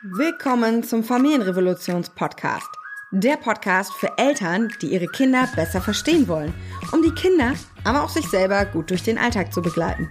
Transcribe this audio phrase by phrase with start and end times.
[0.00, 2.68] Willkommen zum Familienrevolutions-Podcast.
[3.10, 6.54] Der Podcast für Eltern, die ihre Kinder besser verstehen wollen,
[6.92, 10.08] um die Kinder, aber auch sich selber gut durch den Alltag zu begleiten.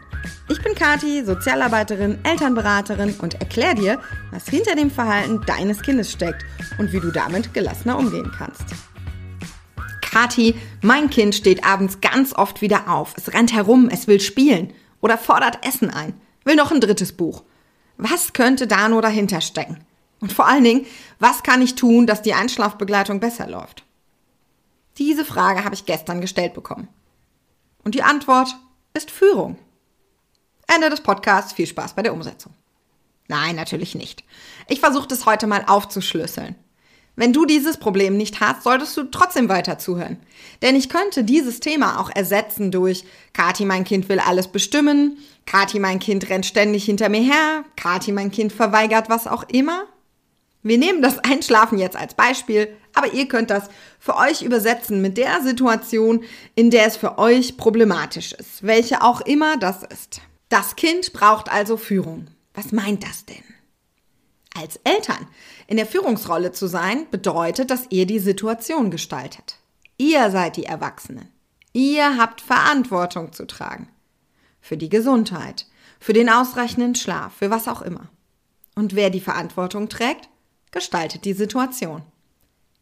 [0.50, 4.02] Ich bin Kati, Sozialarbeiterin, Elternberaterin und erkläre dir,
[4.32, 6.44] was hinter dem Verhalten deines Kindes steckt
[6.78, 8.66] und wie du damit gelassener umgehen kannst.
[10.02, 13.14] Kati, mein Kind steht abends ganz oft wieder auf.
[13.16, 16.14] Es rennt herum, es will spielen oder fordert Essen ein,
[16.44, 17.44] will noch ein drittes Buch.
[17.98, 19.84] Was könnte da nur dahinter stecken?
[20.20, 20.86] Und vor allen Dingen,
[21.20, 23.84] was kann ich tun, dass die Einschlafbegleitung besser läuft?
[24.98, 26.88] Diese Frage habe ich gestern gestellt bekommen.
[27.84, 28.56] Und die Antwort
[28.94, 29.58] ist Führung.
[30.68, 31.54] Ende des Podcasts.
[31.54, 32.54] Viel Spaß bei der Umsetzung.
[33.28, 34.24] Nein, natürlich nicht.
[34.68, 36.56] Ich versuche das heute mal aufzuschlüsseln.
[37.20, 40.18] Wenn du dieses Problem nicht hast, solltest du trotzdem weiter zuhören.
[40.62, 45.18] Denn ich könnte dieses Thema auch ersetzen durch Kati, mein Kind will alles bestimmen,
[45.48, 49.86] Kati, mein Kind rennt ständig hinter mir her, Kati, mein Kind verweigert was auch immer.
[50.62, 55.18] Wir nehmen das Einschlafen jetzt als Beispiel, aber ihr könnt das für euch übersetzen mit
[55.18, 60.22] der Situation, in der es für euch problematisch ist, welche auch immer das ist.
[60.50, 62.28] Das Kind braucht also Führung.
[62.54, 63.44] Was meint das denn?
[64.56, 65.28] Als Eltern
[65.68, 69.58] in der Führungsrolle zu sein, bedeutet, dass ihr die Situation gestaltet.
[69.98, 71.28] Ihr seid die Erwachsenen.
[71.74, 73.90] Ihr habt Verantwortung zu tragen.
[74.62, 75.68] Für die Gesundheit,
[76.00, 78.10] für den ausreichenden Schlaf, für was auch immer.
[78.76, 80.30] Und wer die Verantwortung trägt,
[80.72, 82.04] gestaltet die Situation.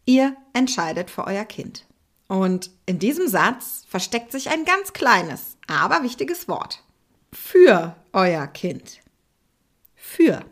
[0.05, 1.86] Ihr entscheidet für euer Kind.
[2.27, 6.83] Und in diesem Satz versteckt sich ein ganz kleines, aber wichtiges Wort.
[7.33, 8.99] Für euer Kind.
[9.95, 10.45] Für.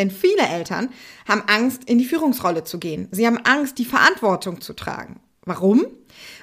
[0.00, 0.88] Denn viele Eltern
[1.28, 3.06] haben Angst, in die Führungsrolle zu gehen.
[3.10, 5.20] Sie haben Angst, die Verantwortung zu tragen.
[5.44, 5.84] Warum?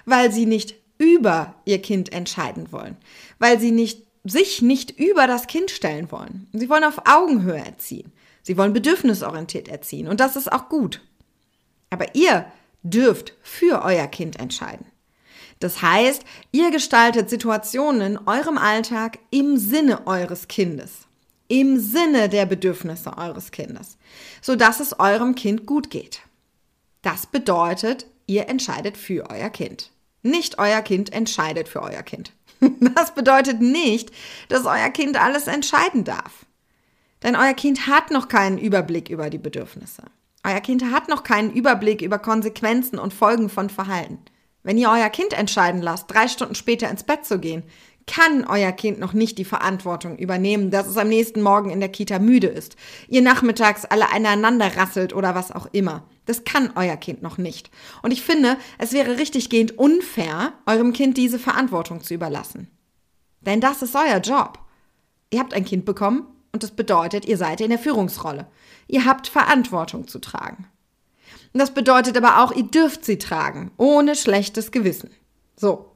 [0.06, 2.98] Weil sie nicht über ihr Kind entscheiden wollen.
[3.40, 6.48] Weil sie nicht, sich nicht über das Kind stellen wollen.
[6.54, 8.12] Sie wollen auf Augenhöhe erziehen.
[8.44, 10.08] Sie wollen bedürfnisorientiert erziehen.
[10.08, 11.02] Und das ist auch gut.
[11.90, 12.46] Aber ihr
[12.84, 14.86] dürft für euer Kind entscheiden.
[15.60, 21.07] Das heißt, ihr gestaltet Situationen in eurem Alltag im Sinne eures Kindes
[21.48, 23.98] im Sinne der Bedürfnisse eures Kindes,
[24.42, 26.22] sodass es eurem Kind gut geht.
[27.02, 29.92] Das bedeutet, ihr entscheidet für euer Kind.
[30.24, 32.34] Nicht euer Kind entscheidet für euer Kind.
[32.80, 34.12] Das bedeutet nicht,
[34.50, 36.48] dass euer Kind alles entscheiden darf.
[37.24, 40.04] Denn euer Kind hat noch keinen Überblick über die Bedürfnisse.
[40.44, 44.20] Euer Kind hat noch keinen Überblick über Konsequenzen und Folgen von Verhalten.
[44.64, 47.64] Wenn ihr euer Kind entscheiden lasst, drei Stunden später ins Bett zu gehen,
[48.08, 51.90] kann euer Kind noch nicht die Verantwortung übernehmen, dass es am nächsten Morgen in der
[51.90, 52.76] Kita müde ist,
[53.08, 56.04] ihr nachmittags alle aneinander rasselt oder was auch immer.
[56.26, 57.70] Das kann euer Kind noch nicht.
[58.02, 62.70] Und ich finde, es wäre richtiggehend unfair, eurem Kind diese Verantwortung zu überlassen.
[63.42, 64.60] Denn das ist euer Job.
[65.30, 68.48] Ihr habt ein Kind bekommen und das bedeutet, ihr seid in der Führungsrolle.
[68.88, 70.67] Ihr habt Verantwortung zu tragen.
[71.54, 75.10] Und das bedeutet aber auch, ihr dürft sie tragen, ohne schlechtes Gewissen.
[75.56, 75.94] So.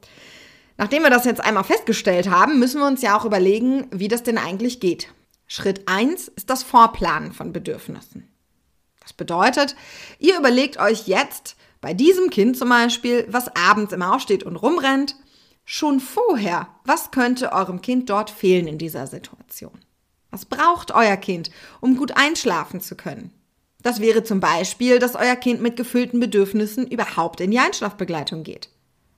[0.82, 4.24] Nachdem wir das jetzt einmal festgestellt haben, müssen wir uns ja auch überlegen, wie das
[4.24, 5.14] denn eigentlich geht.
[5.46, 8.28] Schritt 1 ist das Vorplanen von Bedürfnissen.
[8.98, 9.76] Das bedeutet,
[10.18, 15.14] ihr überlegt euch jetzt bei diesem Kind zum Beispiel, was abends immer aufsteht und rumrennt,
[15.64, 19.78] schon vorher, was könnte eurem Kind dort fehlen in dieser Situation?
[20.32, 23.30] Was braucht euer Kind, um gut einschlafen zu können?
[23.82, 28.68] Das wäre zum Beispiel, dass euer Kind mit gefüllten Bedürfnissen überhaupt in die Einschlafbegleitung geht.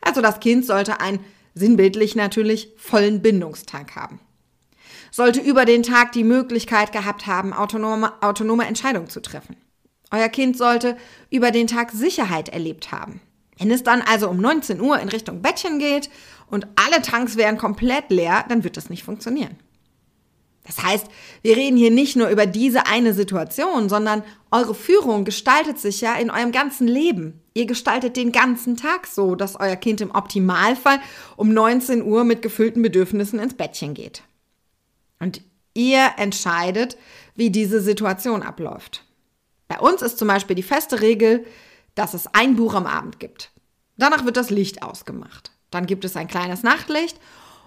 [0.03, 1.21] Also das Kind sollte ein
[1.55, 4.21] sinnbildlich natürlich, vollen Bindungstag haben.
[5.11, 9.57] Sollte über den Tag die Möglichkeit gehabt haben, autonome, autonome Entscheidungen zu treffen.
[10.11, 10.97] Euer Kind sollte
[11.31, 13.21] über den Tag Sicherheit erlebt haben.
[13.59, 16.11] Wenn es dann also um 19 Uhr in Richtung Bettchen geht
[16.49, 19.57] und alle Tanks wären komplett leer, dann wird das nicht funktionieren.
[20.65, 21.07] Das heißt,
[21.43, 26.15] wir reden hier nicht nur über diese eine Situation, sondern eure Führung gestaltet sich ja
[26.15, 27.41] in eurem ganzen Leben.
[27.53, 31.01] Ihr gestaltet den ganzen Tag so, dass euer Kind im Optimalfall
[31.37, 34.23] um 19 Uhr mit gefüllten Bedürfnissen ins Bettchen geht.
[35.21, 35.43] Und
[35.75, 36.97] ihr entscheidet,
[37.35, 39.05] wie diese Situation abläuft.
[39.69, 41.45] Bei uns ist zum Beispiel die feste Regel,
[41.95, 43.51] dass es ein Buch am Abend gibt.
[43.97, 45.53] Danach wird das Licht ausgemacht.
[45.71, 47.19] Dann gibt es ein kleines Nachtlicht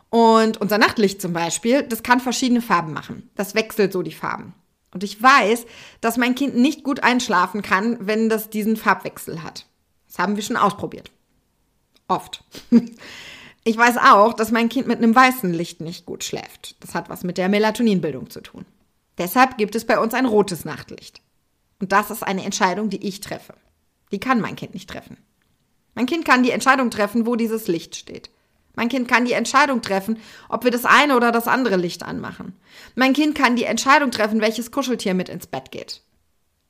[0.09, 3.30] und unser Nachtlicht zum Beispiel, das kann verschiedene Farben machen.
[3.36, 4.54] Das wechselt so die Farben.
[4.92, 5.65] Und ich weiß,
[6.01, 9.65] dass mein Kind nicht gut einschlafen kann, wenn das diesen Farbwechsel hat.
[10.07, 11.12] Das haben wir schon ausprobiert.
[12.07, 12.44] Oft.
[13.63, 16.77] Ich weiß auch, dass mein Kind mit einem weißen Licht nicht gut schläft.
[16.80, 18.65] Das hat was mit der Melatoninbildung zu tun.
[19.18, 21.21] Deshalb gibt es bei uns ein rotes Nachtlicht.
[21.81, 23.56] Und das ist eine Entscheidung, die ich treffe.
[24.13, 25.18] Die kann mein Kind nicht treffen.
[25.95, 28.30] Mein Kind kann die Entscheidung treffen, wo dieses Licht steht.
[28.77, 30.19] Mein Kind kann die Entscheidung treffen,
[30.50, 32.53] ob wir das eine oder das andere Licht anmachen.
[32.94, 36.03] Mein Kind kann die Entscheidung treffen, welches Kuscheltier mit ins Bett geht.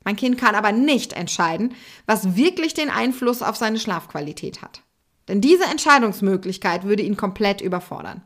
[0.04, 1.74] Mein Kind kann aber nicht entscheiden,
[2.06, 4.80] was wirklich den Einfluss auf seine Schlafqualität hat.
[5.28, 8.22] Denn diese Entscheidungsmöglichkeit würde ihn komplett überfordern.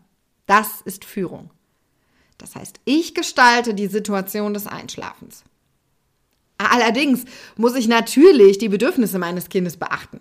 [0.46, 1.50] Das ist Führung.
[2.38, 5.42] Das heißt, ich gestalte die Situation des Einschlafens.
[6.56, 7.24] Allerdings
[7.56, 10.20] muss ich natürlich die Bedürfnisse meines Kindes beachten.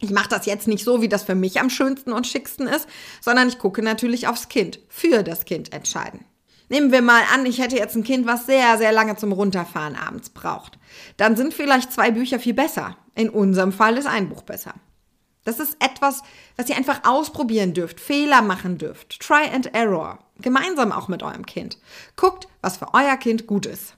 [0.00, 2.88] Ich mache das jetzt nicht so, wie das für mich am schönsten und schicksten ist,
[3.20, 6.24] sondern ich gucke natürlich aufs Kind, für das Kind entscheiden.
[6.68, 9.96] Nehmen wir mal an, ich hätte jetzt ein Kind, was sehr, sehr lange zum Runterfahren
[9.96, 10.78] abends braucht.
[11.16, 12.96] Dann sind vielleicht zwei Bücher viel besser.
[13.14, 14.74] In unserem Fall ist ein Buch besser.
[15.44, 16.22] Das ist etwas,
[16.56, 19.18] was ihr einfach ausprobieren dürft, Fehler machen dürft.
[19.18, 20.18] Try and error.
[20.40, 21.78] Gemeinsam auch mit eurem Kind.
[22.16, 23.94] Guckt, was für euer Kind gut ist.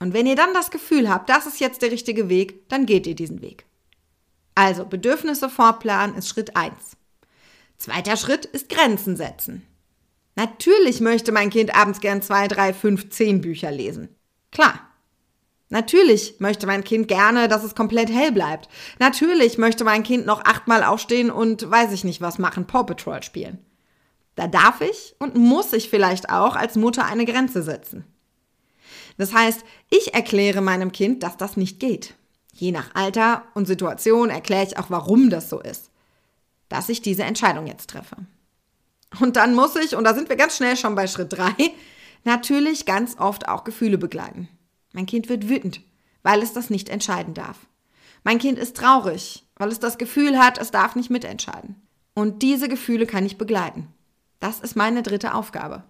[0.00, 3.06] Und wenn ihr dann das Gefühl habt, das ist jetzt der richtige Weg, dann geht
[3.06, 3.64] ihr diesen Weg.
[4.54, 6.96] Also, Bedürfnisse vorplanen ist Schritt eins.
[7.78, 9.66] Zweiter Schritt ist Grenzen setzen.
[10.34, 14.08] Natürlich möchte mein Kind abends gern zwei, drei, fünf, zehn Bücher lesen.
[14.50, 14.80] Klar.
[15.68, 18.68] Natürlich möchte mein Kind gerne, dass es komplett hell bleibt.
[18.98, 23.22] Natürlich möchte mein Kind noch achtmal aufstehen und weiß ich nicht was machen, Paw Patrol
[23.22, 23.58] spielen.
[24.34, 28.04] Da darf ich und muss ich vielleicht auch als Mutter eine Grenze setzen.
[29.18, 32.14] Das heißt, ich erkläre meinem Kind, dass das nicht geht.
[32.52, 35.90] Je nach Alter und Situation erkläre ich auch, warum das so ist.
[36.68, 38.16] Dass ich diese Entscheidung jetzt treffe.
[39.20, 41.54] Und dann muss ich, und da sind wir ganz schnell schon bei Schritt drei,
[42.24, 44.48] natürlich ganz oft auch Gefühle begleiten.
[44.92, 45.80] Mein Kind wird wütend,
[46.22, 47.58] weil es das nicht entscheiden darf.
[48.24, 51.76] Mein Kind ist traurig, weil es das Gefühl hat, es darf nicht mitentscheiden.
[52.14, 53.88] Und diese Gefühle kann ich begleiten.
[54.40, 55.84] Das ist meine dritte Aufgabe.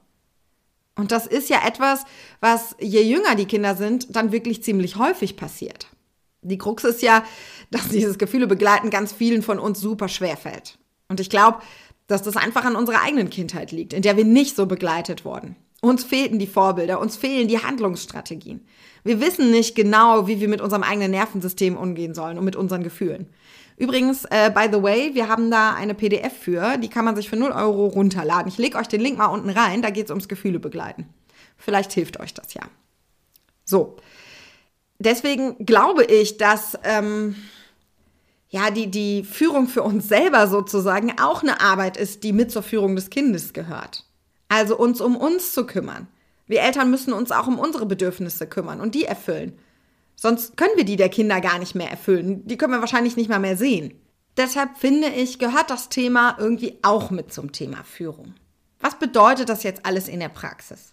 [0.94, 2.04] Und das ist ja etwas,
[2.40, 5.86] was je jünger die Kinder sind, dann wirklich ziemlich häufig passiert.
[6.42, 7.24] Die Krux ist ja,
[7.70, 10.78] dass dieses Gefühle begleiten ganz vielen von uns super schwer fällt.
[11.08, 11.58] Und ich glaube,
[12.08, 15.56] dass das einfach an unserer eigenen Kindheit liegt, in der wir nicht so begleitet wurden.
[15.80, 18.60] Uns fehlten die Vorbilder, uns fehlen die Handlungsstrategien.
[19.04, 22.84] Wir wissen nicht genau, wie wir mit unserem eigenen Nervensystem umgehen sollen und mit unseren
[22.84, 23.26] Gefühlen.
[23.76, 27.28] Übrigens, äh, by the way, wir haben da eine PDF für, die kann man sich
[27.28, 28.46] für 0 Euro runterladen.
[28.46, 31.08] Ich lege euch den Link mal unten rein, da geht es ums Gefühle begleiten.
[31.56, 32.62] Vielleicht hilft euch das ja.
[33.64, 33.96] So.
[35.02, 37.34] Deswegen glaube ich, dass ähm,
[38.48, 42.62] ja, die, die Führung für uns selber sozusagen auch eine Arbeit ist, die mit zur
[42.62, 44.04] Führung des Kindes gehört.
[44.48, 46.06] Also uns um uns zu kümmern.
[46.46, 49.58] Wir Eltern müssen uns auch um unsere Bedürfnisse kümmern und die erfüllen.
[50.14, 52.46] Sonst können wir die der Kinder gar nicht mehr erfüllen.
[52.46, 53.94] Die können wir wahrscheinlich nicht mal mehr sehen.
[54.36, 58.34] Deshalb finde ich, gehört das Thema irgendwie auch mit zum Thema Führung.
[58.80, 60.92] Was bedeutet das jetzt alles in der Praxis?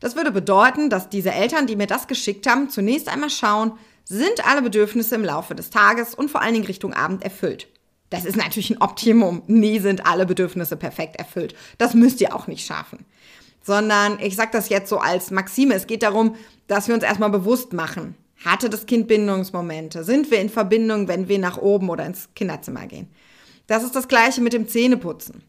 [0.00, 3.72] Das würde bedeuten, dass diese Eltern, die mir das geschickt haben, zunächst einmal schauen,
[4.04, 7.68] sind alle Bedürfnisse im Laufe des Tages und vor allen Dingen Richtung Abend erfüllt.
[8.10, 9.42] Das ist natürlich ein Optimum.
[9.46, 11.54] Nie sind alle Bedürfnisse perfekt erfüllt.
[11.78, 13.04] Das müsst ihr auch nicht schaffen.
[13.62, 15.74] Sondern ich sage das jetzt so als Maxime.
[15.74, 16.36] Es geht darum,
[16.66, 18.14] dass wir uns erstmal bewusst machen.
[18.44, 20.04] Hatte das Kind Bindungsmomente?
[20.04, 23.08] Sind wir in Verbindung, wenn wir nach oben oder ins Kinderzimmer gehen?
[23.66, 25.42] Das ist das gleiche mit dem Zähneputzen.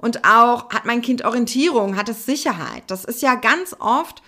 [0.00, 2.84] Und auch hat mein Kind Orientierung, hat es Sicherheit.
[2.86, 4.22] Das ist ja ganz oft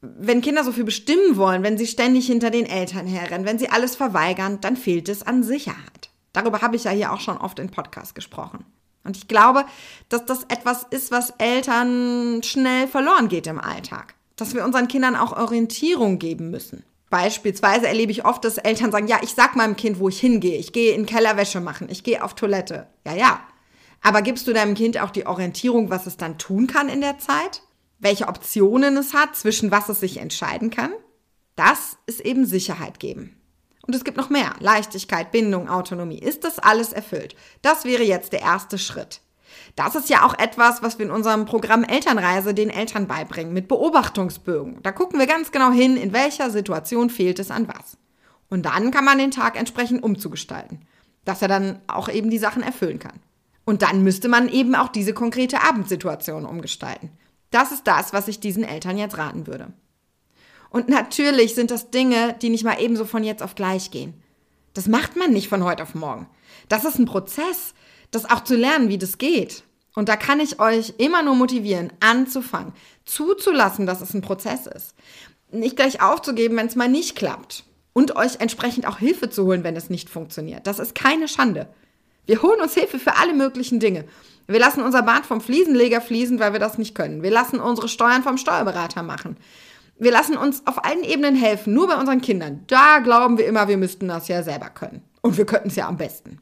[0.00, 3.70] wenn Kinder so viel bestimmen wollen, wenn sie ständig hinter den Eltern herrennen, wenn sie
[3.70, 6.10] alles verweigern, dann fehlt es an Sicherheit.
[6.32, 8.64] Darüber habe ich ja hier auch schon oft in Podcast gesprochen.
[9.04, 9.64] Und ich glaube,
[10.08, 14.14] dass das etwas ist, was Eltern schnell verloren geht im Alltag.
[14.34, 16.84] Dass wir unseren Kindern auch Orientierung geben müssen.
[17.08, 20.58] Beispielsweise erlebe ich oft, dass Eltern sagen, ja, ich sag meinem Kind, wo ich hingehe.
[20.58, 21.88] Ich gehe in den Keller Wäsche machen.
[21.88, 22.88] Ich gehe auf Toilette.
[23.06, 23.40] Ja, ja.
[24.02, 27.18] Aber gibst du deinem Kind auch die Orientierung, was es dann tun kann in der
[27.18, 27.62] Zeit?
[27.98, 30.92] welche Optionen es hat, zwischen was es sich entscheiden kann.
[31.54, 33.40] Das ist eben Sicherheit geben.
[33.86, 34.54] Und es gibt noch mehr.
[34.60, 36.18] Leichtigkeit, Bindung, Autonomie.
[36.18, 37.36] Ist das alles erfüllt?
[37.62, 39.20] Das wäre jetzt der erste Schritt.
[39.76, 43.68] Das ist ja auch etwas, was wir in unserem Programm Elternreise den Eltern beibringen, mit
[43.68, 44.82] Beobachtungsbögen.
[44.82, 47.96] Da gucken wir ganz genau hin, in welcher Situation fehlt es an was.
[48.48, 50.82] Und dann kann man den Tag entsprechend umzugestalten,
[51.24, 53.20] dass er dann auch eben die Sachen erfüllen kann.
[53.66, 57.10] Und dann müsste man eben auch diese konkrete Abendsituation umgestalten.
[57.50, 59.72] Das ist das, was ich diesen Eltern jetzt raten würde.
[60.70, 64.14] Und natürlich sind das Dinge, die nicht mal ebenso von jetzt auf gleich gehen.
[64.72, 66.28] Das macht man nicht von heute auf morgen.
[66.68, 67.74] Das ist ein Prozess,
[68.10, 69.64] das auch zu lernen, wie das geht.
[69.94, 72.72] Und da kann ich euch immer nur motivieren, anzufangen,
[73.04, 74.94] zuzulassen, dass es ein Prozess ist.
[75.50, 77.64] Nicht gleich aufzugeben, wenn es mal nicht klappt.
[77.94, 80.66] Und euch entsprechend auch Hilfe zu holen, wenn es nicht funktioniert.
[80.66, 81.68] Das ist keine Schande.
[82.26, 84.04] Wir holen uns Hilfe für alle möglichen Dinge.
[84.48, 87.22] Wir lassen unser Bad vom Fliesenleger fließen, weil wir das nicht können.
[87.22, 89.36] Wir lassen unsere Steuern vom Steuerberater machen.
[89.98, 92.64] Wir lassen uns auf allen Ebenen helfen, nur bei unseren Kindern.
[92.66, 95.02] Da glauben wir immer, wir müssten das ja selber können.
[95.22, 96.38] Und wir könnten es ja am besten.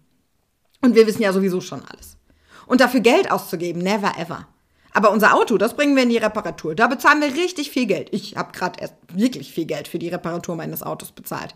[0.81, 2.17] Und wir wissen ja sowieso schon alles.
[2.67, 4.49] Und dafür Geld auszugeben, never ever.
[4.93, 6.75] Aber unser Auto, das bringen wir in die Reparatur.
[6.75, 8.09] Da bezahlen wir richtig viel Geld.
[8.13, 11.55] Ich habe gerade erst wirklich viel Geld für die Reparatur meines Autos bezahlt.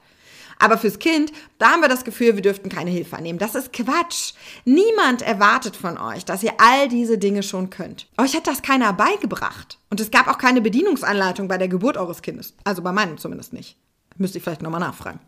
[0.58, 3.38] Aber fürs Kind, da haben wir das Gefühl, wir dürften keine Hilfe annehmen.
[3.38, 4.32] Das ist Quatsch.
[4.64, 8.08] Niemand erwartet von euch, dass ihr all diese Dinge schon könnt.
[8.18, 9.78] Euch hat das keiner beigebracht.
[9.90, 12.54] Und es gab auch keine Bedienungsanleitung bei der Geburt eures Kindes.
[12.64, 13.76] Also bei meinem zumindest nicht.
[14.16, 15.20] Müsste ich vielleicht nochmal nachfragen.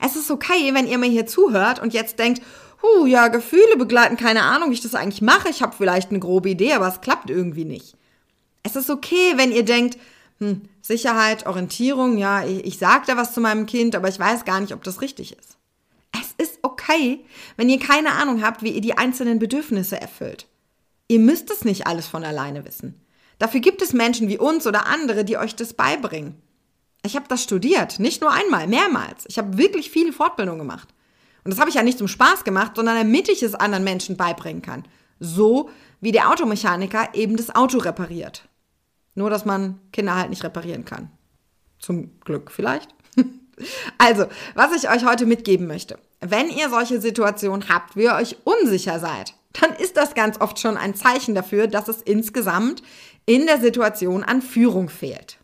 [0.00, 2.42] Es ist okay, wenn ihr mir hier zuhört und jetzt denkt,
[2.82, 5.48] huh, ja, Gefühle begleiten, keine Ahnung, wie ich das eigentlich mache.
[5.48, 7.94] Ich habe vielleicht eine grobe Idee, aber es klappt irgendwie nicht.
[8.62, 9.98] Es ist okay, wenn ihr denkt,
[10.38, 14.44] hm, Sicherheit, Orientierung, ja, ich, ich sage da was zu meinem Kind, aber ich weiß
[14.44, 15.56] gar nicht, ob das richtig ist.
[16.12, 17.24] Es ist okay,
[17.56, 20.46] wenn ihr keine Ahnung habt, wie ihr die einzelnen Bedürfnisse erfüllt.
[21.08, 23.00] Ihr müsst es nicht alles von alleine wissen.
[23.38, 26.40] Dafür gibt es Menschen wie uns oder andere, die euch das beibringen.
[27.04, 29.24] Ich habe das studiert, nicht nur einmal, mehrmals.
[29.28, 30.88] Ich habe wirklich viele Fortbildungen gemacht.
[31.44, 34.16] Und das habe ich ja nicht zum Spaß gemacht, sondern damit ich es anderen Menschen
[34.16, 34.84] beibringen kann.
[35.20, 35.68] So
[36.00, 38.48] wie der Automechaniker eben das Auto repariert.
[39.14, 41.10] Nur, dass man Kinder halt nicht reparieren kann.
[41.78, 42.94] Zum Glück vielleicht.
[43.98, 45.98] also, was ich euch heute mitgeben möchte.
[46.20, 50.58] Wenn ihr solche Situationen habt, wie ihr euch unsicher seid, dann ist das ganz oft
[50.58, 52.82] schon ein Zeichen dafür, dass es insgesamt
[53.26, 55.38] in der Situation an Führung fehlt.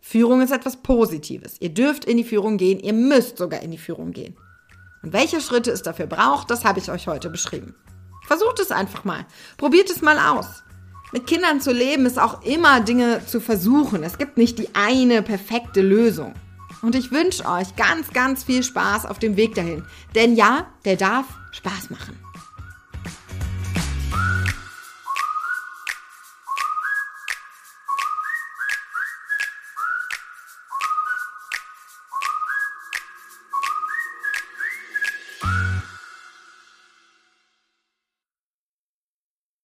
[0.00, 1.56] Führung ist etwas Positives.
[1.60, 4.36] Ihr dürft in die Führung gehen, ihr müsst sogar in die Führung gehen.
[5.02, 7.74] Und welche Schritte es dafür braucht, das habe ich euch heute beschrieben.
[8.26, 9.26] Versucht es einfach mal.
[9.56, 10.63] Probiert es mal aus.
[11.14, 14.02] Mit Kindern zu leben ist auch immer Dinge zu versuchen.
[14.02, 16.34] Es gibt nicht die eine perfekte Lösung.
[16.82, 19.84] Und ich wünsche euch ganz, ganz viel Spaß auf dem Weg dahin.
[20.16, 22.18] Denn ja, der darf Spaß machen.